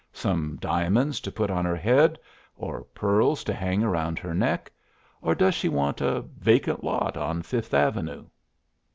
[0.13, 2.17] Some diamonds to put on her head,
[2.57, 4.71] or pearls to hang around her neck,
[5.21, 8.25] or does she want a vacant lot on Fifth Avenue?"